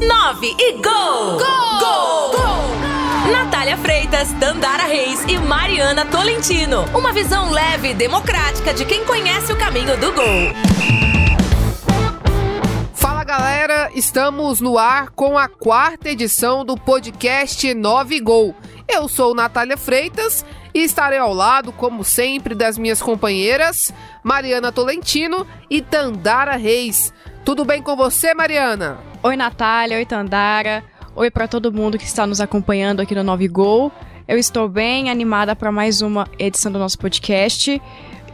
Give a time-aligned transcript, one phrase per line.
[0.00, 1.36] 9 e gol!
[1.36, 1.78] Gol!
[1.78, 2.30] Gol!
[2.30, 3.30] gol!
[3.30, 6.86] Natália Freitas, Dandara Reis e Mariana Tolentino.
[6.94, 10.54] Uma visão leve e democrática de quem conhece o caminho do gol.
[12.94, 18.54] Fala galera, estamos no ar com a quarta edição do podcast 9 Gol.
[18.88, 23.92] Eu sou Natália Freitas e estarei ao lado, como sempre, das minhas companheiras
[24.24, 27.12] Mariana Tolentino e Tandara Reis.
[27.44, 28.98] Tudo bem com você, Mariana?
[29.22, 29.96] Oi, Natália.
[29.96, 30.84] Oi, Tandara.
[31.16, 33.92] Oi para todo mundo que está nos acompanhando aqui no 9 Gol.
[34.28, 37.80] Eu estou bem animada para mais uma edição do nosso podcast.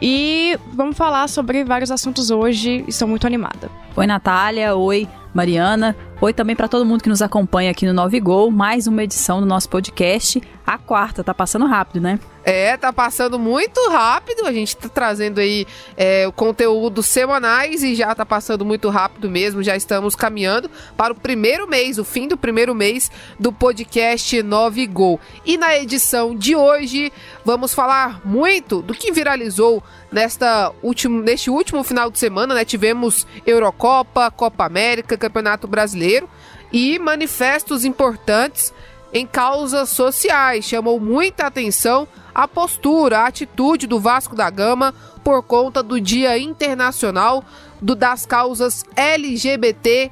[0.03, 2.85] E vamos falar sobre vários assuntos hoje.
[2.87, 3.71] Estou muito animada.
[3.97, 4.75] Oi, Natália.
[4.75, 5.95] Oi, Mariana.
[6.19, 8.51] Oi também para todo mundo que nos acompanha aqui no 9 Gol.
[8.51, 10.41] Mais uma edição do nosso podcast.
[10.67, 12.19] A quarta, tá passando rápido, né?
[12.43, 14.47] É, tá passando muito rápido.
[14.47, 19.63] A gente tá trazendo aí é, conteúdo semanais e já tá passando muito rápido mesmo.
[19.63, 24.87] Já estamos caminhando para o primeiro mês, o fim do primeiro mês do podcast 9
[24.87, 25.21] Gol.
[25.45, 27.13] E na edição de hoje
[27.45, 29.83] vamos falar muito do que viralizou
[30.17, 32.65] nesta último, neste último final de semana, né?
[32.65, 36.27] Tivemos Eurocopa, Copa América, Campeonato Brasileiro
[36.73, 38.73] e manifestos importantes
[39.13, 40.65] em causas sociais.
[40.65, 46.39] Chamou muita atenção a postura, a atitude do Vasco da Gama por conta do Dia
[46.39, 47.45] Internacional
[47.79, 50.11] do, das Causas LGBTQIA+.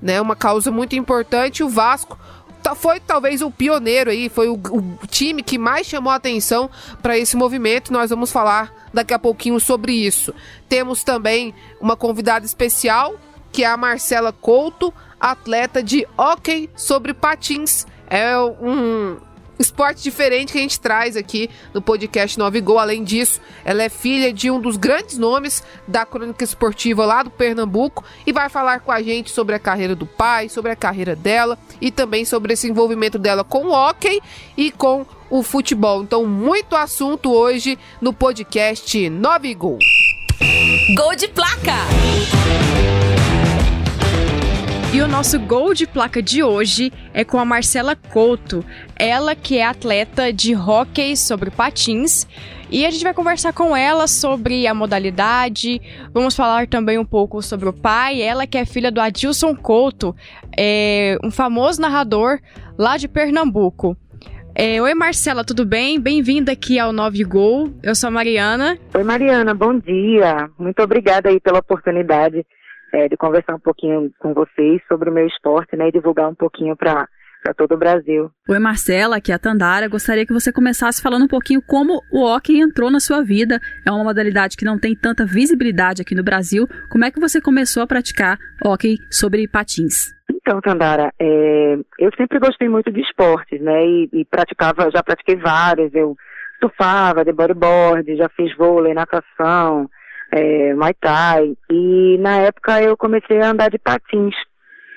[0.00, 0.20] Né?
[0.20, 1.64] Uma causa muito importante.
[1.64, 2.16] O Vasco
[2.72, 6.70] foi talvez o pioneiro aí, foi o, o time que mais chamou a atenção
[7.02, 7.92] para esse movimento.
[7.92, 10.32] Nós vamos falar daqui a pouquinho sobre isso.
[10.68, 13.16] Temos também uma convidada especial,
[13.50, 17.86] que é a Marcela Couto, atleta de hockey sobre patins.
[18.08, 19.16] É um,
[19.58, 22.78] esporte diferente que a gente traz aqui no podcast 9 Gol.
[22.78, 27.30] Além disso, ela é filha de um dos grandes nomes da crônica esportiva lá do
[27.30, 31.14] Pernambuco e vai falar com a gente sobre a carreira do pai, sobre a carreira
[31.14, 34.20] dela e também sobre esse envolvimento dela com o hockey
[34.56, 36.02] e com o futebol.
[36.02, 39.78] Então, muito assunto hoje no podcast 9 Gol.
[40.96, 41.74] Gol de placa!
[44.94, 48.64] E o nosso gol de placa de hoje é com a Marcela Couto,
[48.96, 52.28] ela que é atleta de hóquei sobre patins.
[52.70, 55.82] E a gente vai conversar com ela sobre a modalidade.
[56.12, 58.22] Vamos falar também um pouco sobre o pai.
[58.22, 60.14] Ela que é filha do Adilson Couto,
[60.56, 62.38] é um famoso narrador
[62.78, 63.96] lá de Pernambuco.
[64.54, 65.98] É, Oi, Marcela, tudo bem?
[65.98, 67.74] Bem-vinda aqui ao 9 Gol.
[67.82, 68.78] Eu sou a Mariana.
[68.94, 70.48] Oi, Mariana, bom dia.
[70.56, 72.46] Muito obrigada aí pela oportunidade
[72.94, 76.34] é, de conversar um pouquinho com vocês sobre o meu esporte, né, e divulgar um
[76.34, 77.08] pouquinho para
[77.42, 78.30] para todo o Brasil.
[78.48, 79.86] Oi, Marcela, aqui é a Tandara.
[79.86, 83.60] Gostaria que você começasse falando um pouquinho como o hockey entrou na sua vida.
[83.86, 86.66] É uma modalidade que não tem tanta visibilidade aqui no Brasil.
[86.90, 90.14] Como é que você começou a praticar hockey sobre patins?
[90.30, 93.86] Então, Tandara, é, eu sempre gostei muito de esportes, né?
[93.86, 95.94] E, e, praticava, já pratiquei vários.
[95.94, 96.16] Eu
[96.58, 99.86] surfava, de bodyboard, já fiz vôlei, natação,
[100.34, 101.54] é, Muay Thai.
[101.70, 104.34] E na época eu comecei a andar de patins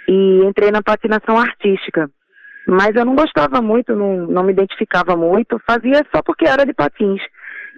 [0.07, 2.09] e entrei na patinação artística.
[2.67, 6.73] Mas eu não gostava muito, não, não me identificava muito, fazia só porque era de
[6.73, 7.21] patins.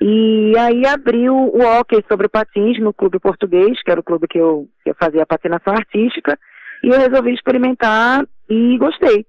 [0.02, 4.40] E aí abriu o hockey sobre patins no clube português, que era o clube que
[4.40, 6.40] eu, que eu fazia patinação artística,
[6.84, 9.26] e eu resolvi experimentar e gostei.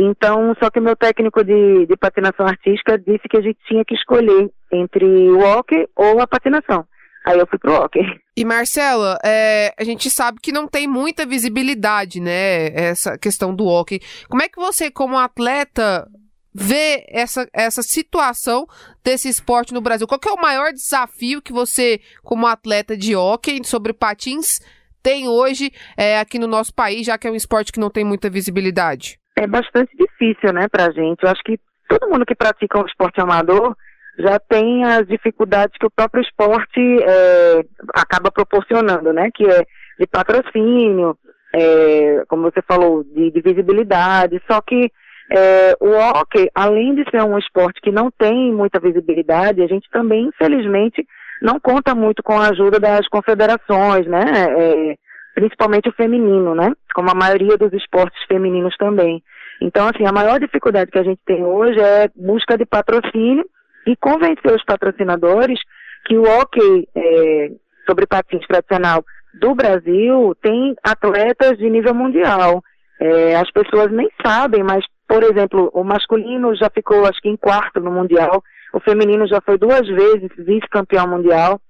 [0.00, 3.84] Então, só que o meu técnico de, de patinação artística disse que a gente tinha
[3.84, 6.84] que escolher entre o hockey ou a patinação.
[7.26, 8.02] Aí eu fui pro hockey.
[8.36, 12.68] E Marcela, é, a gente sabe que não tem muita visibilidade, né?
[12.68, 14.00] Essa questão do hockey.
[14.28, 16.06] Como é que você, como atleta,
[16.54, 18.64] vê essa, essa situação
[19.02, 20.06] desse esporte no Brasil?
[20.06, 24.60] Qual é o maior desafio que você, como atleta de hockey sobre patins,
[25.02, 28.04] tem hoje é, aqui no nosso país, já que é um esporte que não tem
[28.04, 29.18] muita visibilidade?
[29.36, 31.24] É bastante difícil, né, pra gente.
[31.24, 31.58] Eu acho que
[31.88, 33.76] todo mundo que pratica um esporte amador
[34.18, 39.30] já tem as dificuldades que o próprio esporte é, acaba proporcionando, né?
[39.34, 39.64] Que é
[39.98, 41.16] de patrocínio,
[41.54, 44.40] é, como você falou, de, de visibilidade.
[44.50, 44.90] Só que
[45.30, 49.88] é, o hockey, além de ser um esporte que não tem muita visibilidade, a gente
[49.90, 51.06] também, infelizmente,
[51.42, 54.24] não conta muito com a ajuda das confederações, né?
[54.56, 54.96] É,
[55.34, 56.72] principalmente o feminino, né?
[56.94, 59.22] Como a maioria dos esportes femininos também.
[59.60, 63.44] Então, assim, a maior dificuldade que a gente tem hoje é busca de patrocínio
[63.86, 65.58] e convencer os patrocinadores
[66.04, 67.50] que o hockey é,
[67.86, 69.04] sobre patins tradicional
[69.40, 72.62] do Brasil tem atletas de nível mundial.
[73.00, 77.36] É, as pessoas nem sabem, mas, por exemplo, o masculino já ficou, acho que, em
[77.36, 78.42] quarto no Mundial,
[78.72, 81.60] o feminino já foi duas vezes vice-campeão mundial.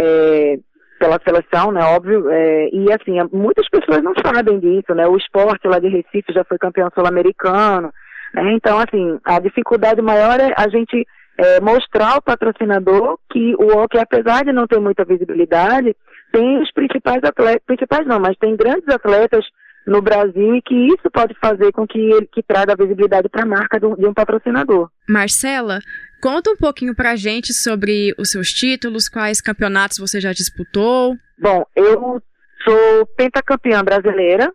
[0.00, 0.58] É,
[0.98, 5.66] pela seleção, né, óbvio, é, e assim, muitas pessoas não sabem disso, né, o esporte
[5.66, 7.92] lá de Recife já foi campeão sul-americano,
[8.32, 11.06] né, então assim, a dificuldade maior é a gente
[11.38, 15.96] é, mostrar ao patrocinador que o hockey, apesar de não ter muita visibilidade,
[16.32, 19.44] tem os principais atletas, principais não, mas tem grandes atletas
[19.86, 23.46] no Brasil e que isso pode fazer com que ele que traga visibilidade para a
[23.46, 24.88] marca de um, de um, patrocinador.
[25.08, 25.78] Marcela,
[26.22, 31.14] conta um pouquinho para a gente sobre os seus títulos, quais campeonatos você já disputou.
[31.38, 32.22] Bom, eu
[32.64, 34.50] sou pentacampeã brasileira,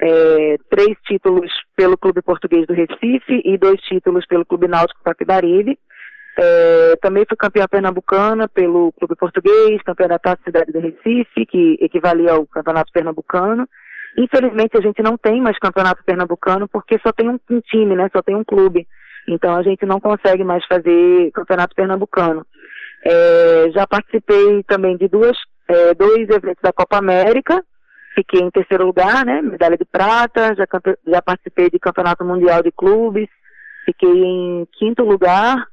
[0.00, 5.78] é, três títulos pelo Clube Português do Recife e dois títulos pelo Clube Náutico Capibaribe.
[6.38, 11.76] É, também fui campeã pernambucana pelo Clube Português, campeã da Taça Cidade do Recife, que
[11.80, 13.68] equivalia ao Campeonato Pernambucano.
[14.16, 18.08] Infelizmente a gente não tem mais campeonato pernambucano porque só tem um, um time, né?
[18.12, 18.86] Só tem um clube.
[19.28, 22.44] Então a gente não consegue mais fazer campeonato pernambucano.
[23.04, 25.36] É, já participei também de duas,
[25.68, 27.62] é, dois eventos da Copa América.
[28.14, 29.40] Fiquei em terceiro lugar, né?
[29.40, 30.54] Medalha de prata.
[30.56, 30.66] Já,
[31.06, 33.28] já participei de campeonato mundial de clubes.
[33.84, 35.69] Fiquei em quinto lugar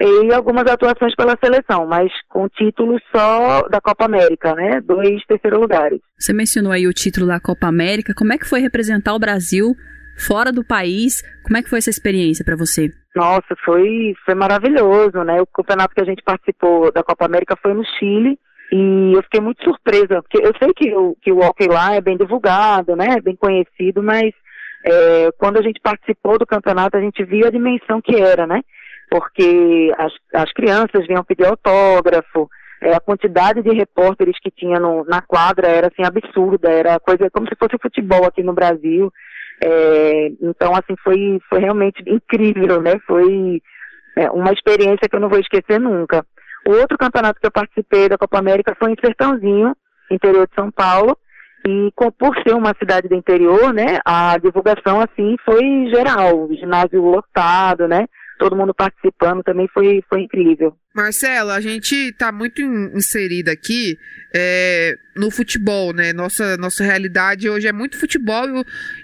[0.00, 4.80] e algumas atuações pela seleção, mas com títulos só da Copa América, né?
[4.80, 6.00] Dois terceiros lugares.
[6.18, 8.12] Você mencionou aí o título da Copa América.
[8.14, 9.72] Como é que foi representar o Brasil
[10.26, 11.22] fora do país?
[11.44, 12.90] Como é que foi essa experiência para você?
[13.14, 15.40] Nossa, foi, foi maravilhoso, né?
[15.40, 18.36] O campeonato que a gente participou da Copa América foi no Chile.
[18.72, 22.00] E eu fiquei muito surpresa, porque eu sei que o, que o hockey lá é
[22.00, 23.14] bem divulgado, né?
[23.18, 24.32] É bem conhecido, mas
[24.84, 28.62] é, quando a gente participou do campeonato, a gente viu a dimensão que era, né?
[29.14, 32.50] Porque as, as crianças vinham pedir autógrafo,
[32.82, 37.30] é, a quantidade de repórteres que tinha no, na quadra era assim absurda, era coisa
[37.30, 39.12] como se fosse futebol aqui no Brasil.
[39.62, 42.98] É, então assim foi foi realmente incrível, né?
[43.06, 43.62] Foi
[44.16, 46.26] é, uma experiência que eu não vou esquecer nunca.
[46.66, 49.76] O outro campeonato que eu participei da Copa América foi em Sertãozinho,
[50.10, 51.16] interior de São Paulo,
[51.64, 55.62] e por ser uma cidade do interior, né, a divulgação assim foi
[55.94, 58.08] geral, ginásio lotado, né?
[58.38, 60.76] Todo mundo participando também foi, foi incrível.
[60.94, 63.98] Marcelo, a gente está muito inserida aqui
[64.34, 66.12] é, no futebol, né?
[66.12, 68.46] Nossa, nossa realidade hoje é muito futebol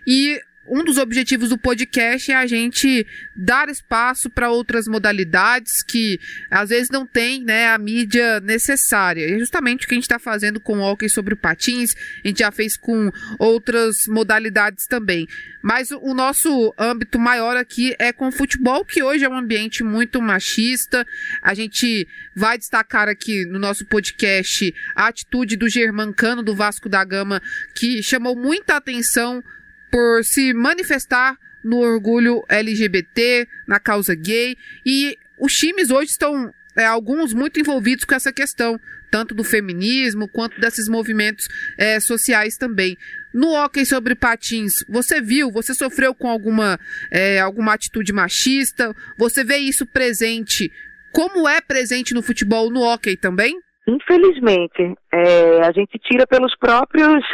[0.06, 6.20] e um dos objetivos do podcast é a gente dar espaço para outras modalidades que
[6.50, 9.26] às vezes não tem né, a mídia necessária.
[9.26, 12.28] E é justamente o que a gente está fazendo com o hockey sobre patins, a
[12.28, 15.26] gente já fez com outras modalidades também.
[15.62, 19.82] Mas o nosso âmbito maior aqui é com o futebol, que hoje é um ambiente
[19.82, 21.06] muito machista.
[21.42, 27.02] A gente vai destacar aqui no nosso podcast a atitude do Germancano do Vasco da
[27.04, 27.42] Gama,
[27.74, 29.42] que chamou muita atenção
[29.90, 34.56] por se manifestar no orgulho LGBT, na causa gay.
[34.84, 38.78] E os times hoje estão, é, alguns, muito envolvidos com essa questão,
[39.10, 41.46] tanto do feminismo quanto desses movimentos
[41.76, 42.96] é, sociais também.
[43.34, 46.78] No hockey sobre patins, você viu, você sofreu com alguma,
[47.10, 48.94] é, alguma atitude machista?
[49.18, 50.70] Você vê isso presente?
[51.12, 53.58] Como é presente no futebol, no hockey também?
[53.88, 57.24] Infelizmente, é, a gente tira pelos próprios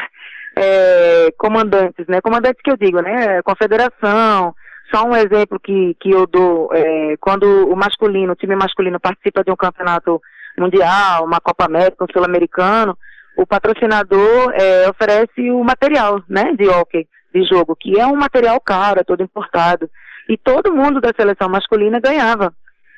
[0.57, 2.21] é, comandantes, né?
[2.21, 3.43] Comandantes que eu digo, né?
[3.43, 4.55] Confederação.
[4.93, 9.45] Só um exemplo que, que eu dou, é, quando o masculino, o time masculino participa
[9.45, 10.21] de um campeonato
[10.57, 12.97] mundial, uma Copa América, um Sul-Americano,
[13.37, 18.59] o patrocinador é, oferece o material, né, de hockey, de jogo, que é um material
[18.61, 19.91] caro, é todo importado.
[20.29, 22.55] E todo mundo da seleção masculina ganhava.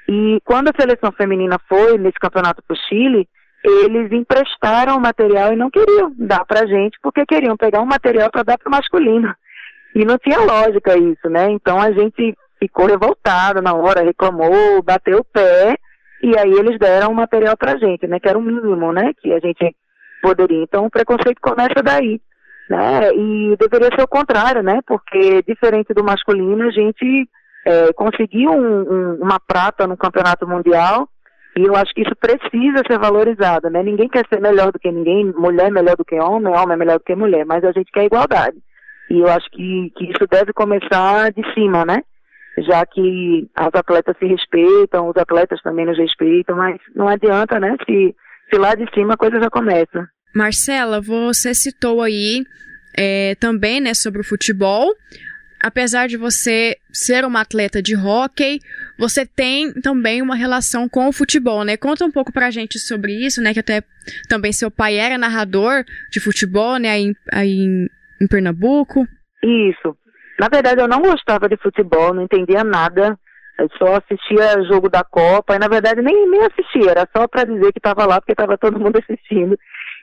[0.09, 3.29] E quando a seleção feminina foi nesse campeonato para o Chile,
[3.65, 8.31] eles emprestaram o material e não queriam dar para gente porque queriam pegar um material
[8.31, 9.35] para dar para o masculino.
[9.95, 11.51] E não tinha lógica isso, né?
[11.51, 15.77] Então a gente ficou revoltado na hora, reclamou, bateu o pé
[16.23, 18.21] e aí eles deram o material para gente, né?
[18.21, 19.13] Que era o mínimo, né?
[19.21, 19.75] Que a gente
[20.23, 20.63] poderia.
[20.63, 22.21] Então o preconceito começa daí,
[22.71, 23.11] né?
[23.13, 24.81] E deveria ser o contrário, né?
[24.87, 27.29] Porque diferente do masculino a gente
[27.67, 31.09] é, conseguiu um, um, uma prata no campeonato mundial
[31.59, 33.83] e eu acho que isso precisa ser valorizado, né?
[33.83, 37.05] Ninguém quer ser melhor do que ninguém, mulher melhor do que homem, homem melhor do
[37.05, 38.57] que mulher, mas a gente quer igualdade.
[39.11, 42.01] E eu acho que, que isso deve começar de cima, né?
[42.59, 47.75] Já que as atletas se respeitam, os atletas também nos respeitam, mas não adianta, né?
[47.85, 48.15] Se,
[48.49, 50.07] se lá de cima a coisa já começa.
[50.37, 52.45] Marcela, você citou aí
[52.97, 54.95] é, também, né, sobre o futebol
[55.63, 58.61] apesar de você ser uma atleta de hóquei,
[58.99, 61.77] você tem também uma relação com o futebol, né?
[61.77, 63.53] Conta um pouco pra gente sobre isso, né?
[63.53, 63.83] Que até
[64.29, 66.91] também seu pai era narrador de futebol, né?
[66.91, 67.87] Aí, aí em,
[68.21, 69.07] em Pernambuco.
[69.43, 69.97] Isso.
[70.39, 73.19] Na verdade, eu não gostava de futebol, não entendia nada.
[73.59, 76.93] Eu só assistia jogo da Copa e, na verdade, nem, nem assistia.
[76.93, 79.59] Era só para dizer que estava lá porque estava todo mundo assistindo.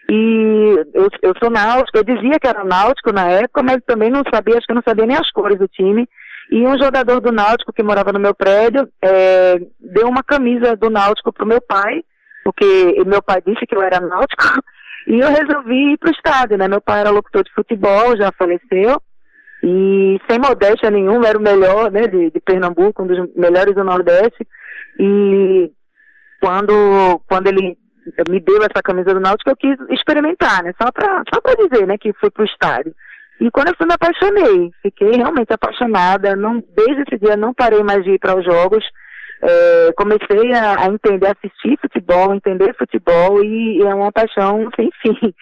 [0.10, 4.22] E eu, eu sou náutico, eu dizia que era náutico na época, mas também não
[4.32, 6.08] sabia, acho que eu não sabia nem as cores do time.
[6.52, 10.92] E um jogador do Náutico que morava no meu prédio é, deu uma camisa do
[10.92, 12.04] Náutico pro meu pai,
[12.44, 14.44] porque meu pai disse que eu era náutico,
[15.08, 16.68] e eu resolvi ir pro estádio, né?
[16.68, 19.02] Meu pai era locutor de futebol, já faleceu,
[19.64, 23.84] e sem modéstia nenhuma, era o melhor, né, de, de Pernambuco, um dos melhores do
[23.84, 24.48] Nordeste,
[25.00, 25.72] e
[26.40, 27.76] quando, quando ele
[28.30, 31.88] me deu essa camisa do Náutico, eu quis experimentar, né, só pra, só pra dizer,
[31.88, 32.94] né, que fui pro estádio.
[33.40, 34.72] E quando eu fui, me apaixonei.
[34.82, 36.36] Fiquei realmente apaixonada.
[36.36, 38.84] Não, desde esse dia, não parei mais de ir para os jogos.
[39.42, 44.90] É, comecei a, a, entender, assistir futebol, entender futebol e, e, é uma paixão sem
[45.02, 45.34] fim.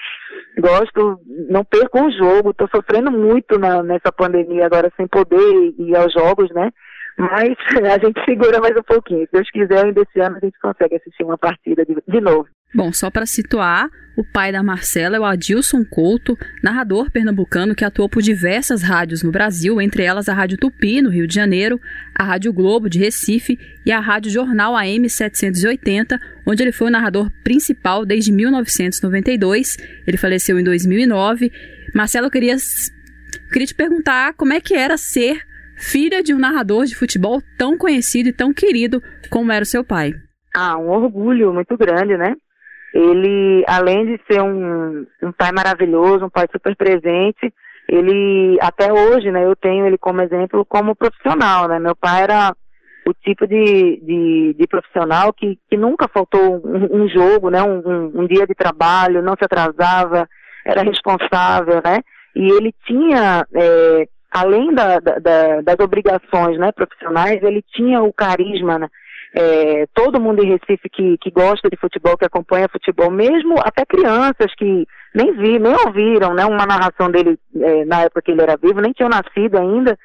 [0.60, 2.50] Gosto, não perco um jogo.
[2.50, 6.72] Estou sofrendo muito na, nessa pandemia agora sem poder ir aos jogos, né?
[7.18, 7.56] Mas
[7.94, 9.26] a gente segura mais um pouquinho.
[9.26, 12.48] Se Deus quiser, ainda esse ano a gente consegue assistir uma partida de, de novo.
[12.74, 17.84] Bom, só para situar, o pai da Marcela é o Adilson Couto, narrador pernambucano que
[17.84, 21.80] atuou por diversas rádios no Brasil, entre elas a Rádio Tupi, no Rio de Janeiro,
[22.14, 26.92] a Rádio Globo, de Recife, e a Rádio Jornal AM 780, onde ele foi o
[26.92, 29.78] narrador principal desde 1992.
[30.06, 31.52] Ele faleceu em 2009.
[31.94, 32.56] Marcelo, eu queria,
[33.52, 35.42] queria te perguntar como é que era ser
[35.76, 39.84] filha de um narrador de futebol tão conhecido e tão querido como era o seu
[39.84, 40.14] pai.
[40.56, 42.36] Ah, um orgulho muito grande, né?
[42.94, 47.52] Ele, além de ser um, um pai maravilhoso, um pai super presente,
[47.90, 52.56] ele, até hoje, né, eu tenho ele como exemplo como profissional, né, meu pai era
[53.06, 58.12] o tipo de, de, de profissional que, que nunca faltou um, um jogo, né, um,
[58.22, 60.30] um, dia de trabalho, não se atrasava,
[60.64, 62.00] era responsável, né,
[62.36, 68.78] e ele tinha, é, além da, da, das obrigações, né, profissionais, ele tinha o carisma,
[68.78, 68.88] né,
[69.36, 73.84] é, todo mundo em Recife que, que gosta de futebol, que acompanha futebol, mesmo até
[73.86, 78.42] crianças que nem vi, nem ouviram né, uma narração dele é, na época que ele
[78.42, 79.98] era vivo, nem tinham nascido ainda,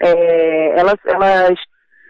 [0.00, 1.58] é, elas, elas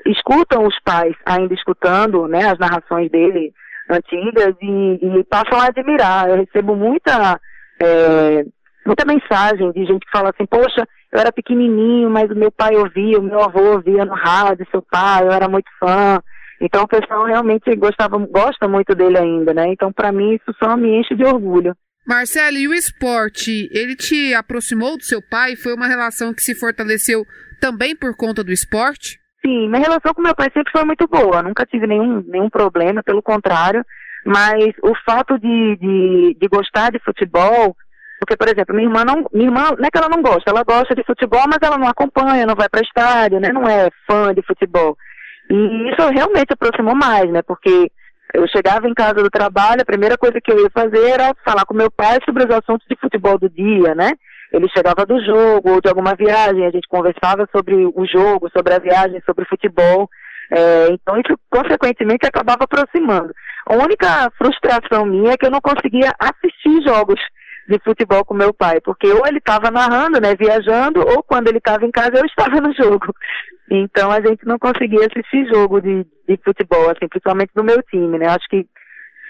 [0.07, 3.53] escutam os pais ainda escutando né, as narrações dele
[3.89, 6.29] antigas e, e passam a admirar.
[6.29, 7.41] Eu recebo muita,
[7.81, 8.45] é,
[8.85, 12.77] muita mensagem de gente que fala assim, poxa, eu era pequenininho, mas o meu pai
[12.77, 16.21] ouvia, o meu avô ouvia no rádio, seu pai, eu era muito fã.
[16.61, 19.69] Então o pessoal realmente gostava, gosta muito dele ainda, né?
[19.69, 21.75] Então para mim isso só me enche de orgulho.
[22.07, 25.57] Marcelo, e o esporte, ele te aproximou do seu pai?
[25.57, 27.25] Foi uma relação que se fortaleceu
[27.61, 29.19] também por conta do esporte?
[29.45, 33.03] Sim, minha relação com meu pai sempre foi muito boa, nunca tive nenhum, nenhum problema,
[33.03, 33.85] pelo contrário,
[34.25, 37.77] mas o fato de, de, de gostar de futebol,
[38.19, 40.65] porque, por exemplo, minha irmã não, minha irmã, não é que ela não gosta, ela
[40.65, 44.35] gosta de futebol, mas ela não acompanha, não vai para estádio, né, não é fã
[44.35, 44.97] de futebol.
[45.51, 47.43] E isso realmente aproximou mais, né?
[47.43, 47.91] Porque
[48.35, 51.65] eu chegava em casa do trabalho, a primeira coisa que eu ia fazer era falar
[51.65, 54.11] com meu pai sobre os assuntos de futebol do dia, né?
[54.53, 58.75] Ele chegava do jogo ou de alguma viagem, a gente conversava sobre o jogo, sobre
[58.75, 60.09] a viagem, sobre o futebol.
[60.51, 63.33] É, então isso consequentemente acabava aproximando.
[63.67, 67.21] A única frustração minha é que eu não conseguia assistir jogos
[67.69, 71.59] de futebol com meu pai, porque ou ele estava narrando, né, viajando, ou quando ele
[71.59, 73.15] estava em casa eu estava no jogo.
[73.71, 78.19] Então a gente não conseguia assistir jogo de, de futebol, assim, principalmente no meu time,
[78.19, 78.29] né?
[78.29, 78.67] Acho que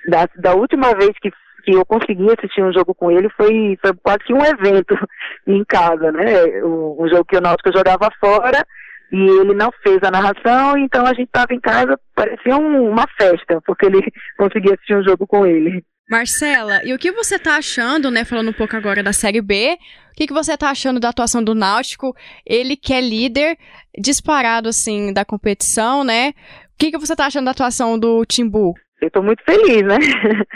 [0.09, 1.31] da, da última vez que,
[1.65, 4.95] que eu consegui assistir um jogo com ele foi, foi quase que um evento
[5.47, 6.63] em casa, né?
[6.63, 8.65] O, jogo que o Náutico jogava fora
[9.11, 13.07] e ele não fez a narração, então a gente estava em casa, parecia um, uma
[13.19, 14.03] festa, porque ele
[14.37, 15.83] conseguia assistir um jogo com ele.
[16.09, 19.77] Marcela, e o que você tá achando, né, falando um pouco agora da Série B,
[20.13, 22.15] o que, que você tá achando da atuação do Náutico?
[22.47, 23.59] Ele que é líder
[23.99, 26.29] disparado, assim, da competição, né?
[26.29, 28.75] O que, que você tá achando da atuação do Timbu?
[29.03, 29.97] Eu tô muito feliz, né?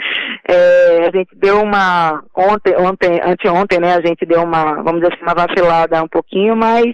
[0.43, 5.13] É, a gente deu uma, ontem, ontem, anteontem, né, a gente deu uma, vamos dizer
[5.13, 6.91] assim, uma vacilada um pouquinho, mas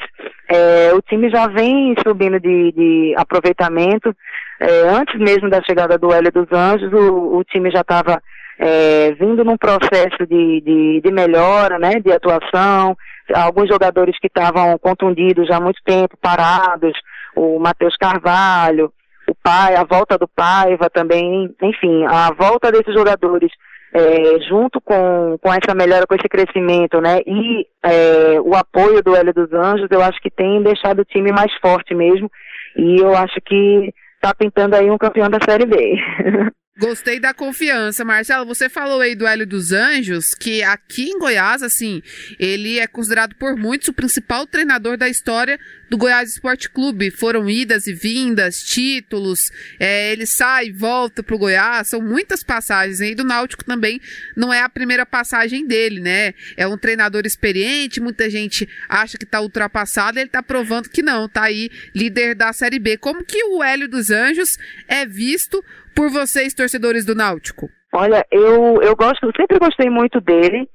[0.49, 4.15] é, o time já vem subindo de, de aproveitamento,
[4.59, 8.21] é, antes mesmo da chegada do Hélio dos Anjos, o, o time já estava
[8.59, 12.97] é, vindo num processo de, de, de, melhora, né, de atuação,
[13.33, 16.93] alguns jogadores que estavam contundidos há muito tempo, parados,
[17.35, 18.91] o Matheus Carvalho,
[19.29, 23.51] o pai, a volta do Paiva também, enfim, a volta desses jogadores
[23.93, 29.15] é, junto com, com essa melhora, com esse crescimento, né, e é, o apoio do
[29.15, 32.29] Hélio dos Anjos, eu acho que tem deixado o time mais forte mesmo,
[32.75, 35.77] e eu acho que está pintando aí um campeão da Série B.
[36.79, 38.05] Gostei da confiança.
[38.05, 42.03] Marcelo, você falou aí do Hélio dos Anjos, que aqui em Goiás, assim,
[42.37, 47.09] ele é considerado por muitos o principal treinador da história do Goiás Esporte Clube.
[47.09, 53.01] Foram idas e vindas, títulos, é, ele sai e volta pro Goiás, são muitas passagens.
[53.01, 53.99] E do Náutico também
[54.35, 56.35] não é a primeira passagem dele, né?
[56.55, 61.27] É um treinador experiente, muita gente acha que tá ultrapassado, ele tá provando que não,
[61.27, 62.97] tá aí líder da Série B.
[62.97, 65.65] Como que o Hélio dos Anjos é visto
[65.97, 67.67] por vocês, torcedores do Náutico?
[67.91, 70.69] Olha, eu, eu gosto, sempre gostei muito dele.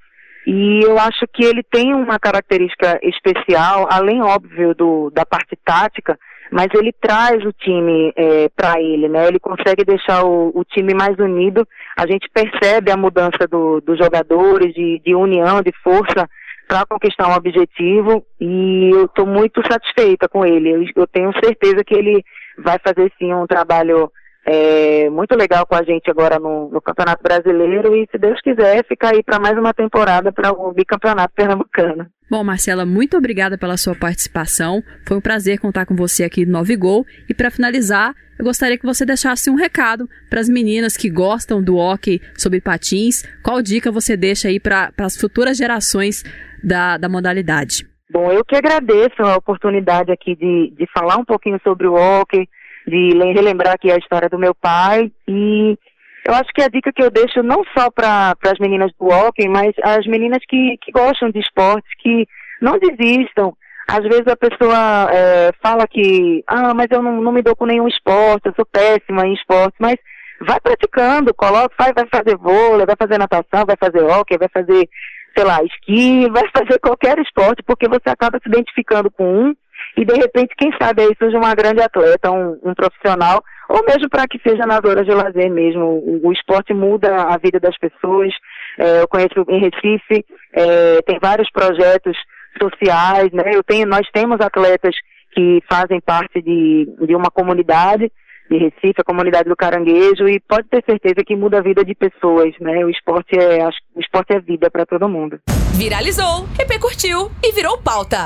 [0.44, 6.18] E eu acho que ele tem uma característica especial, além, óbvio, do, da parte tática,
[6.50, 9.28] mas ele traz o time é, para ele, né?
[9.28, 11.66] Ele consegue deixar o, o, time mais unido.
[11.96, 16.28] A gente percebe a mudança do, dos jogadores, de, de união, de força
[16.66, 18.26] para conquistar um objetivo.
[18.40, 20.70] E eu estou muito satisfeita com ele.
[20.70, 22.24] Eu, eu tenho certeza que ele
[22.58, 24.10] vai fazer sim um trabalho
[24.44, 28.84] é, muito legal com a gente agora no, no, Campeonato Brasileiro e, se Deus quiser,
[28.86, 32.06] ficar aí para mais uma temporada para o bicampeonato pernambucano.
[32.28, 34.82] Bom, Marcela, muito obrigada pela sua participação.
[35.06, 37.06] Foi um prazer contar com você aqui no Nove Gol.
[37.28, 41.62] E para finalizar, eu gostaria que você deixasse um recado para as meninas que gostam
[41.62, 43.22] do hockey sobre patins.
[43.44, 46.24] Qual dica você deixa aí para as futuras gerações
[46.64, 47.86] da, da modalidade?
[48.10, 52.48] Bom, eu que agradeço a oportunidade aqui de, de falar um pouquinho sobre o hockey
[52.86, 55.78] de relembrar aqui a história do meu pai e
[56.24, 59.48] eu acho que a dica que eu deixo não só para as meninas do hockey,
[59.48, 62.26] mas as meninas que, que gostam de esportes, que
[62.60, 63.56] não desistam.
[63.88, 67.66] Às vezes a pessoa é, fala que, ah, mas eu não, não me dou com
[67.66, 69.96] nenhum esporte, eu sou péssima em esporte, mas
[70.40, 74.88] vai praticando, coloca, vai, vai fazer vôlei, vai fazer natação, vai fazer hockey, vai fazer,
[75.36, 79.54] sei lá, esqui, vai fazer qualquer esporte, porque você acaba se identificando com um
[79.96, 84.08] e de repente, quem sabe aí surge uma grande atleta, um, um profissional, ou mesmo
[84.08, 85.84] para que seja nas horas de lazer mesmo.
[85.84, 88.32] O, o esporte muda a vida das pessoas.
[88.78, 92.16] É, eu conheço em Recife, é, tem vários projetos
[92.60, 93.54] sociais, né?
[93.54, 94.94] Eu tenho, nós temos atletas
[95.34, 98.10] que fazem parte de, de uma comunidade
[98.50, 101.94] de Recife, a comunidade do Caranguejo, e pode ter certeza que muda a vida de
[101.94, 102.84] pessoas, né?
[102.84, 105.38] O esporte é, o esporte é vida para todo mundo.
[105.74, 108.24] Viralizou, repercutiu e virou pauta.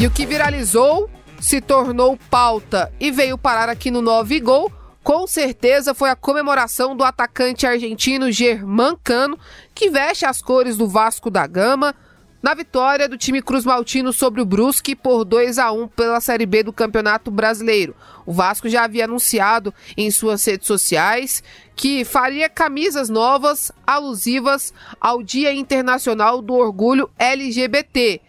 [0.00, 4.72] E o que viralizou se tornou pauta e veio parar aqui no 9 Gol.
[5.04, 9.38] Com certeza foi a comemoração do atacante argentino Germán Cano,
[9.74, 11.94] que veste as cores do Vasco da Gama,
[12.42, 16.46] na vitória do time Cruz Maltino sobre o Brusque por 2 a 1 pela Série
[16.46, 17.94] B do Campeonato Brasileiro.
[18.24, 21.44] O Vasco já havia anunciado em suas redes sociais
[21.76, 28.22] que faria camisas novas alusivas ao Dia Internacional do Orgulho LGBT.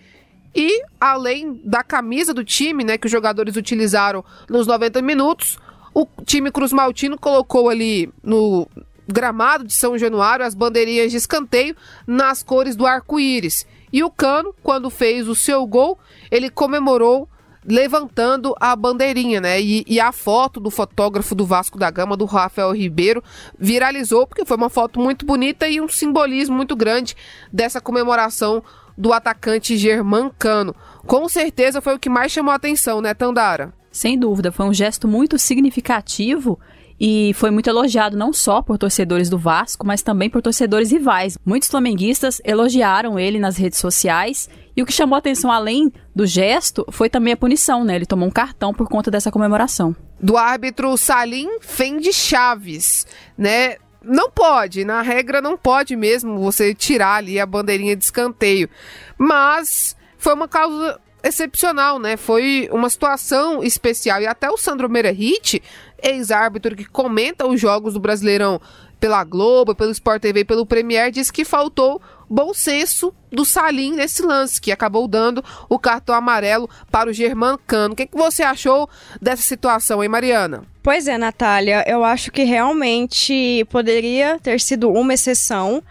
[0.56, 5.58] E além da camisa do time, né, que os jogadores utilizaram nos 90 minutos,
[5.94, 8.68] o time Cruz Maltino colocou ali no
[9.08, 11.76] gramado de São Januário as bandeirinhas de escanteio
[12.08, 13.66] nas cores do arco-íris.
[13.92, 17.28] E o Cano, quando fez o seu gol, ele comemorou
[17.64, 19.62] levantando a bandeirinha, né?
[19.62, 23.24] E, e, a foto do fotógrafo do Vasco da Gama, do Rafael Ribeiro,
[23.58, 27.16] viralizou porque foi uma foto muito bonita e um simbolismo muito grande
[27.54, 28.64] dessa comemoração
[29.02, 30.76] do atacante Germancano.
[31.08, 33.74] Com certeza foi o que mais chamou a atenção, né, Tandara?
[33.92, 36.60] Sem dúvida, foi um gesto muito significativo
[37.00, 41.36] e foi muito elogiado não só por torcedores do Vasco, mas também por torcedores rivais.
[41.44, 46.28] Muitos flamenguistas elogiaram ele nas redes sociais e o que chamou a atenção além do
[46.28, 47.96] gesto foi também a punição, né?
[47.96, 49.96] Ele tomou um cartão por conta dessa comemoração.
[50.22, 53.78] Do árbitro Salim Fendi Chaves, né?
[54.04, 58.70] Não pode, na regra não pode mesmo você tirar ali a bandeirinha de escanteio.
[59.18, 62.18] Mas foi uma causa excepcional, né?
[62.18, 64.22] Foi uma situação especial.
[64.22, 65.62] E até o Sandro Meirahit,
[66.02, 68.60] ex-árbitro que comenta os jogos do Brasileirão
[69.00, 74.22] pela Globo, pelo Sport TV, pelo Premier, disse que faltou bom senso do Salim nesse
[74.22, 77.94] lance, que acabou dando o cartão amarelo para o Germán Cano.
[77.94, 78.89] O que, que você achou
[79.22, 80.63] dessa situação, hein, Mariana?
[80.82, 85.84] Pois é, Natália, eu acho que realmente poderia ter sido uma exceção,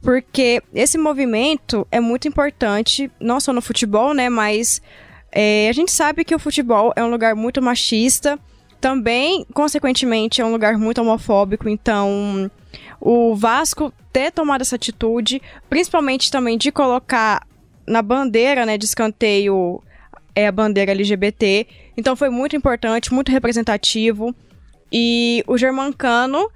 [0.00, 4.80] porque esse movimento é muito importante, não só no futebol, né, mas
[5.32, 8.38] é, a gente sabe que o futebol é um lugar muito machista,
[8.80, 12.48] também, consequentemente, é um lugar muito homofóbico, então
[13.00, 17.46] o Vasco ter tomado essa atitude, principalmente também de colocar
[17.86, 19.82] na bandeira, né, de escanteio
[20.34, 21.66] é a bandeira LGBT.
[21.96, 24.34] Então foi muito importante, muito representativo.
[24.92, 26.48] E o Germancano,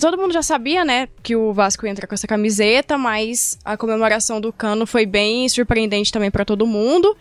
[0.00, 4.40] todo mundo já sabia, né, que o Vasco entra com essa camiseta, mas a comemoração
[4.40, 7.16] do Cano foi bem surpreendente também para todo mundo.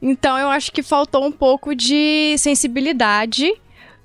[0.00, 3.52] Então eu acho que faltou um pouco de sensibilidade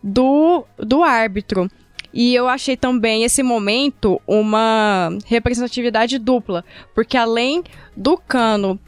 [0.01, 1.69] do, do árbitro.
[2.13, 7.63] E eu achei também esse momento uma representatividade dupla, porque além
[7.97, 8.79] do Cano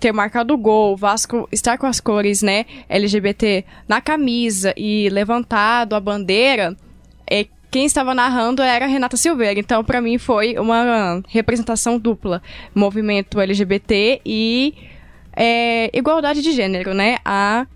[0.00, 5.94] ter marcado o gol, Vasco estar com as cores, né, LGBT na camisa e levantado
[5.94, 6.76] a bandeira,
[7.30, 9.60] é, quem estava narrando era Renata Silveira.
[9.60, 12.42] Então, para mim, foi uma representação dupla.
[12.74, 14.74] Movimento LGBT e
[15.34, 17.18] é, igualdade de gênero, né?
[17.24, 17.66] A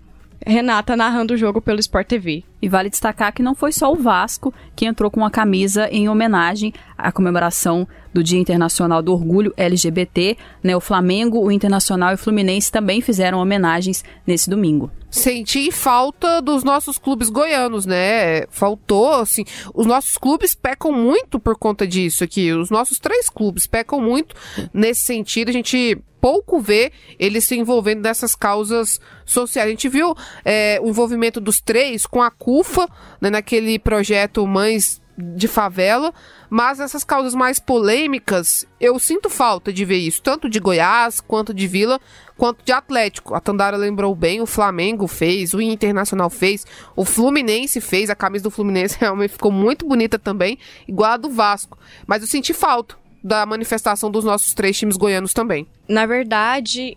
[0.47, 2.43] Renata narrando o jogo pelo Sport TV.
[2.61, 6.07] E vale destacar que não foi só o Vasco que entrou com uma camisa em
[6.07, 10.35] homenagem à comemoração do Dia Internacional do Orgulho LGBT.
[10.63, 10.75] Né?
[10.75, 14.89] O Flamengo, o Internacional e o Fluminense também fizeram homenagens nesse domingo.
[15.11, 18.47] Senti falta dos nossos clubes goianos, né?
[18.49, 19.45] Faltou, assim.
[19.73, 22.51] Os nossos clubes pecam muito por conta disso aqui.
[22.51, 24.35] Os nossos três clubes pecam muito
[24.73, 25.49] nesse sentido.
[25.49, 29.67] A gente pouco vê eles se envolvendo nessas causas sociais.
[29.67, 32.89] A gente viu é, o envolvimento dos três com a CUFA,
[33.21, 36.13] né, naquele projeto Mães de Favela,
[36.49, 41.53] mas essas causas mais polêmicas, eu sinto falta de ver isso, tanto de Goiás, quanto
[41.53, 41.99] de Vila,
[42.37, 43.33] quanto de Atlético.
[43.33, 48.43] A Tandara lembrou bem, o Flamengo fez, o Internacional fez, o Fluminense fez, a camisa
[48.43, 51.77] do Fluminense realmente ficou muito bonita também, igual a do Vasco.
[52.05, 55.67] Mas eu senti falta da manifestação dos nossos três times goianos também.
[55.89, 56.95] Na verdade,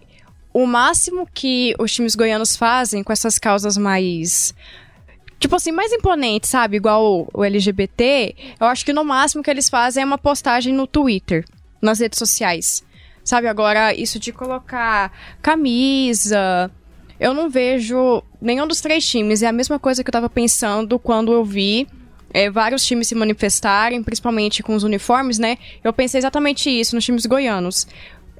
[0.52, 4.54] o máximo que os times goianos fazem com essas causas mais
[5.40, 6.76] tipo assim, mais imponente, sabe?
[6.76, 10.86] Igual o, LGBT, eu acho que no máximo que eles fazem é uma postagem no
[10.86, 11.44] Twitter,
[11.80, 12.84] nas redes sociais.
[13.24, 16.70] Sabe, agora, isso de colocar camisa.
[17.18, 19.42] Eu não vejo nenhum dos três times.
[19.42, 21.86] É a mesma coisa que eu tava pensando quando eu vi
[22.32, 25.58] é, vários times se manifestarem, principalmente com os uniformes, né?
[25.82, 27.86] Eu pensei exatamente isso nos times goianos.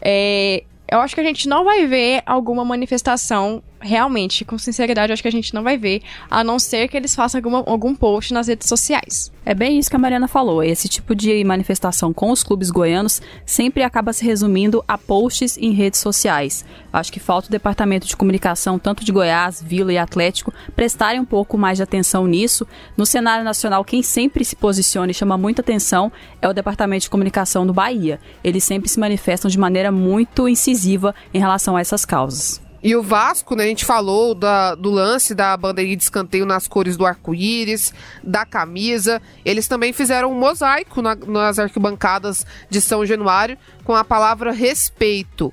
[0.01, 5.23] É, eu acho que a gente não vai ver alguma manifestação realmente, com sinceridade, acho
[5.23, 8.33] que a gente não vai ver, a não ser que eles façam alguma, algum post
[8.33, 9.33] nas redes sociais.
[9.45, 10.63] É bem isso que a Mariana falou.
[10.63, 15.73] Esse tipo de manifestação com os clubes goianos sempre acaba se resumindo a posts em
[15.73, 16.65] redes sociais.
[16.93, 21.25] Acho que falta o departamento de comunicação, tanto de Goiás, Vila e Atlético, prestarem um
[21.25, 22.67] pouco mais de atenção nisso.
[22.97, 26.13] No cenário nacional, quem sempre se posiciona e chama muita atenção
[26.43, 28.21] é o departamento de comunicação do Bahia.
[28.45, 32.70] Eles sempre se manifestam de maneira muito incisiva em relação a essas causas.
[32.83, 36.67] E o Vasco, né, a gente falou da, do lance da bandeirinha de escanteio nas
[36.67, 39.21] cores do arco-íris, da camisa.
[39.45, 45.53] Eles também fizeram um mosaico na, nas arquibancadas de São Januário com a palavra respeito.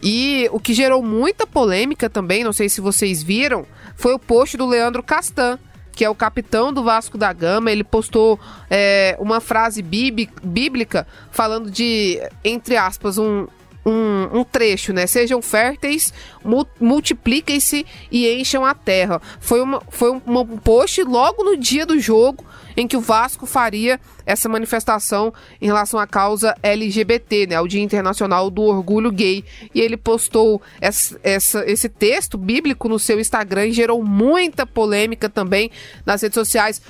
[0.00, 4.56] E o que gerou muita polêmica também, não sei se vocês viram, foi o post
[4.56, 5.58] do Leandro Castan,
[5.90, 7.72] que é o capitão do Vasco da Gama.
[7.72, 8.38] Ele postou
[8.70, 13.48] é, uma frase bíblica falando de, entre aspas, um,
[13.88, 15.06] um, um trecho, né?
[15.06, 16.12] Sejam férteis,
[16.44, 19.20] mu multipliquem-se e encham a terra.
[19.40, 22.44] Foi, uma, foi um, um post logo no dia do jogo
[22.76, 27.82] em que o Vasco faria essa manifestação em relação à causa LGBT, né, o Dia
[27.82, 29.44] Internacional do Orgulho Gay.
[29.74, 35.28] E ele postou essa, essa, esse texto bíblico no seu Instagram e gerou muita polêmica
[35.28, 35.70] também
[36.06, 36.80] nas redes sociais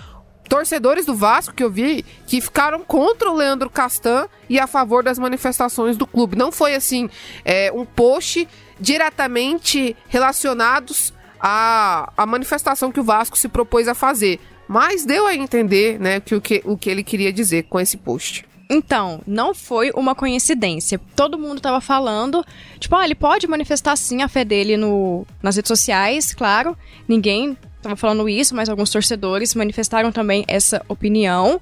[0.48, 5.04] torcedores do Vasco que eu vi que ficaram contra o Leandro Castan e a favor
[5.04, 6.36] das manifestações do clube.
[6.36, 7.08] Não foi assim
[7.44, 8.48] é, um post
[8.80, 14.40] diretamente relacionados à, à manifestação que o Vasco se propôs a fazer.
[14.66, 17.96] Mas deu a entender né, que, o, que, o que ele queria dizer com esse
[17.96, 18.46] post.
[18.70, 21.00] Então, não foi uma coincidência.
[21.16, 22.44] Todo mundo tava falando,
[22.78, 26.76] tipo, ah, ele pode manifestar sim a fé dele no, nas redes sociais, claro.
[27.08, 27.56] Ninguém
[27.88, 31.60] estava falando isso, mas alguns torcedores manifestaram também essa opinião.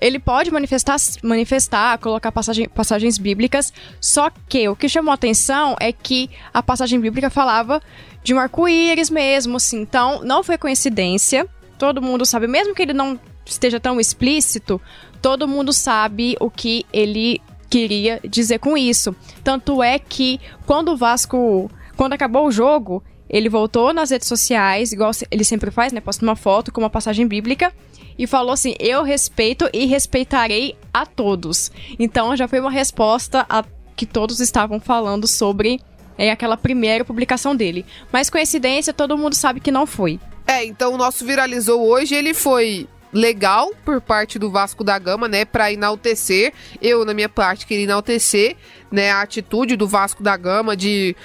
[0.00, 5.76] Ele pode manifestar, manifestar colocar passagem, passagens bíblicas, só que o que chamou a atenção
[5.78, 7.82] é que a passagem bíblica falava
[8.24, 9.80] de um arco-íris mesmo, assim.
[9.80, 11.46] Então, não foi coincidência.
[11.78, 14.80] Todo mundo sabe, mesmo que ele não esteja tão explícito,
[15.20, 19.14] todo mundo sabe o que ele queria dizer com isso.
[19.44, 24.92] Tanto é que quando o Vasco, quando acabou o jogo, ele voltou nas redes sociais,
[24.92, 26.00] igual ele sempre faz, né?
[26.00, 27.72] Posta uma foto com uma passagem bíblica
[28.18, 31.70] e falou assim: Eu respeito e respeitarei a todos.
[31.98, 33.64] Então já foi uma resposta a
[33.96, 35.80] que todos estavam falando sobre
[36.18, 37.86] é, aquela primeira publicação dele.
[38.10, 40.18] Mas coincidência, todo mundo sabe que não foi.
[40.46, 45.28] É, então o nosso viralizou hoje, ele foi legal por parte do Vasco da Gama,
[45.28, 46.52] né, para enaltecer.
[46.80, 48.56] Eu, na minha parte, queria enaltecer,
[48.90, 51.16] né, a atitude do Vasco da Gama de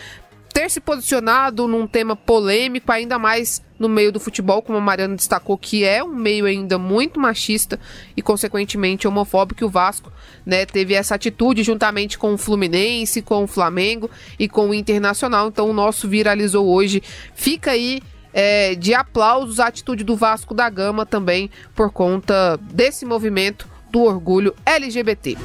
[0.55, 5.13] ter se posicionado num tema polêmico, ainda mais no meio do futebol, como a Mariana
[5.13, 7.77] destacou, que é um meio ainda muito machista
[8.15, 10.09] e, consequentemente, homofóbico, o Vasco
[10.45, 15.49] né, teve essa atitude juntamente com o Fluminense, com o Flamengo e com o Internacional.
[15.49, 17.03] Então, o nosso viralizou hoje.
[17.33, 18.01] Fica aí
[18.33, 24.03] é, de aplausos à atitude do Vasco da Gama também por conta desse movimento do
[24.03, 25.37] orgulho LGBT.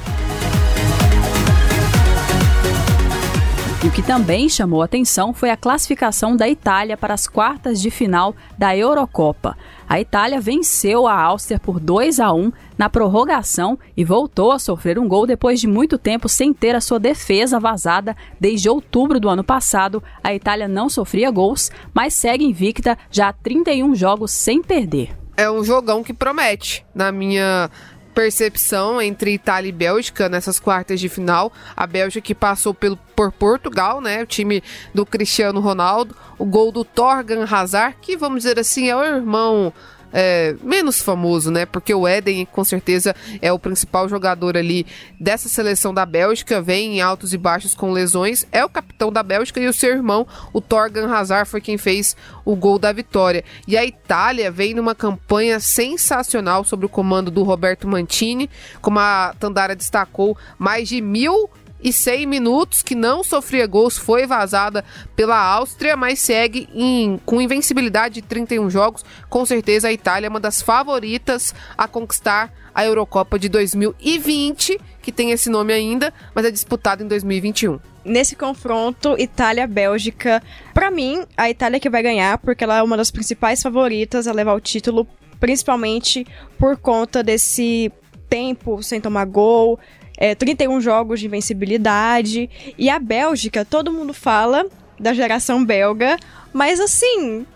[3.83, 7.91] E o que também chamou atenção foi a classificação da Itália para as quartas de
[7.91, 9.57] final da Eurocopa.
[9.89, 14.99] A Itália venceu a Áustria por 2 a 1 na prorrogação e voltou a sofrer
[14.99, 18.15] um gol depois de muito tempo sem ter a sua defesa vazada.
[18.39, 23.33] Desde outubro do ano passado, a Itália não sofria gols, mas segue invicta já há
[23.33, 25.17] 31 jogos sem perder.
[25.39, 27.71] É um jogão que promete, na minha
[28.15, 31.53] percepção entre Itália e Bélgica nessas quartas de final.
[31.77, 34.23] A Bélgica que passou pelo, por Portugal, né?
[34.23, 34.63] O time
[34.95, 36.15] do Cristiano Ronaldo.
[36.39, 39.73] O gol do Torgan Hazard, que vamos dizer assim é o irmão
[40.13, 41.67] é, menos famoso, né?
[41.67, 44.87] Porque o Eden, com certeza, é o principal jogador ali
[45.19, 49.23] dessa seleção da Bélgica, vem em altos e baixos com lesões, é o capitão da
[49.23, 53.45] Bélgica e o seu irmão, o Torgan Hazard, foi quem fez o gol da vitória.
[53.67, 59.35] E a Itália vem numa campanha sensacional sob o comando do Roberto Mantini, como a
[59.39, 61.49] Tandara destacou, mais de mil
[61.83, 64.85] e 100 minutos, que não sofria gols, foi vazada
[65.17, 69.05] pela Áustria, mas segue em, com invencibilidade de 31 jogos.
[69.29, 75.13] Com certeza a Itália é uma das favoritas a conquistar a Eurocopa de 2020, que
[75.13, 77.79] tem esse nome ainda, mas é disputada em 2021.
[78.05, 83.11] Nesse confronto Itália-Bélgica, para mim, a Itália que vai ganhar, porque ela é uma das
[83.11, 85.07] principais favoritas a levar o título,
[85.39, 86.27] principalmente
[86.59, 87.93] por conta desse
[88.29, 89.79] tempo sem tomar gol,
[90.21, 92.51] é, 31 jogos de invencibilidade.
[92.77, 94.67] E a Bélgica, todo mundo fala
[94.99, 96.19] da geração belga,
[96.53, 97.47] mas assim.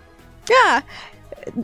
[0.50, 0.82] Ah,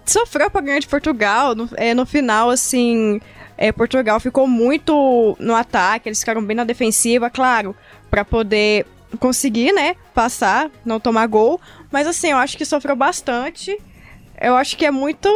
[0.04, 1.54] sofreu para ganhar de Portugal.
[1.54, 3.18] No, é, no final, assim.
[3.56, 7.76] É, Portugal ficou muito no ataque, eles ficaram bem na defensiva, claro,
[8.10, 8.86] para poder
[9.18, 11.60] conseguir, né, passar, não tomar gol.
[11.92, 13.76] Mas assim, eu acho que sofreu bastante.
[14.40, 15.28] Eu acho que é muito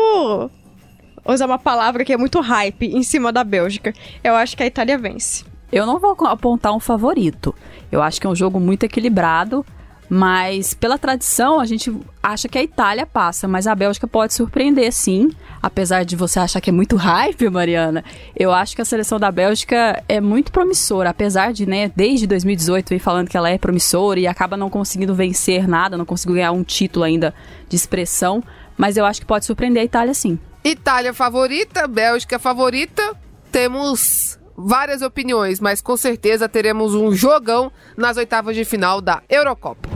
[1.22, 3.92] usar uma palavra que é muito hype em cima da Bélgica.
[4.22, 5.44] Eu acho que a Itália vence.
[5.74, 7.52] Eu não vou apontar um favorito.
[7.90, 9.66] Eu acho que é um jogo muito equilibrado,
[10.08, 14.92] mas pela tradição a gente acha que a Itália passa, mas a Bélgica pode surpreender
[14.92, 15.32] sim.
[15.60, 18.04] Apesar de você achar que é muito hype, Mariana,
[18.36, 22.94] eu acho que a seleção da Bélgica é muito promissora, apesar de, né, desde 2018
[22.94, 26.52] ir falando que ela é promissora e acaba não conseguindo vencer nada, não conseguiu ganhar
[26.52, 27.34] um título ainda
[27.68, 28.44] de expressão,
[28.78, 30.38] mas eu acho que pode surpreender a Itália sim.
[30.62, 33.16] Itália favorita, Bélgica favorita,
[33.50, 39.88] temos várias opiniões, mas com certeza teremos um jogão nas oitavas de final da Eurocopa.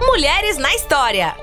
[0.00, 1.34] Mulheres na História.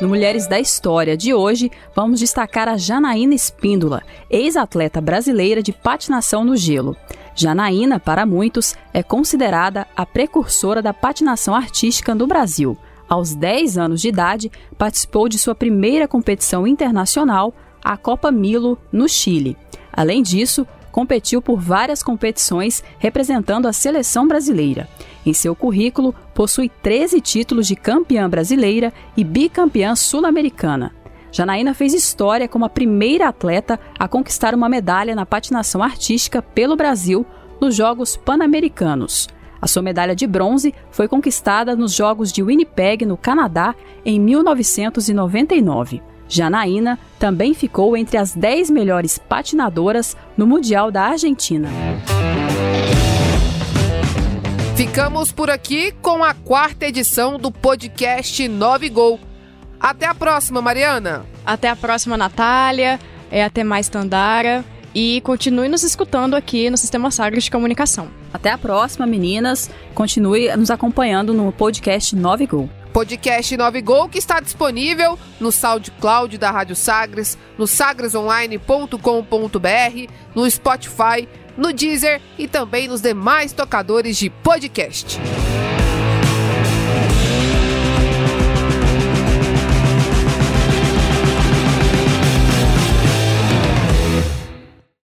[0.00, 6.44] No Mulheres da História de hoje, vamos destacar a Janaína Espíndola, ex-atleta brasileira de patinação
[6.44, 6.96] no gelo.
[7.34, 12.76] Janaína, para muitos, é considerada a precursora da patinação artística no Brasil.
[13.08, 19.08] Aos 10 anos de idade, participou de sua primeira competição internacional, a Copa Milo, no
[19.08, 19.56] Chile.
[19.92, 24.88] Além disso, competiu por várias competições representando a seleção brasileira.
[25.24, 30.92] Em seu currículo, possui 13 títulos de campeã brasileira e bicampeã sul-americana.
[31.30, 36.74] Janaína fez história como a primeira atleta a conquistar uma medalha na patinação artística pelo
[36.74, 37.26] Brasil
[37.60, 39.28] nos Jogos Pan-Americanos.
[39.60, 43.74] A sua medalha de bronze foi conquistada nos Jogos de Winnipeg, no Canadá,
[44.04, 46.00] em 1999.
[46.28, 51.68] Janaína também ficou entre as 10 melhores patinadoras no Mundial da Argentina.
[54.76, 59.18] Ficamos por aqui com a quarta edição do podcast 9 Gol.
[59.80, 61.24] Até a próxima, Mariana.
[61.44, 63.00] Até a próxima, Natália.
[63.30, 64.64] É, até mais, Tandara.
[64.94, 68.08] E continue nos escutando aqui no Sistema Sagres de Comunicação.
[68.32, 69.70] Até a próxima, meninas.
[69.94, 76.38] Continue nos acompanhando no podcast 9 Gol podcast 9 Gol que está disponível no SoundCloud
[76.38, 84.30] da Rádio Sagres, no sagresonline.com.br, no Spotify, no Deezer e também nos demais tocadores de
[84.30, 85.18] podcast.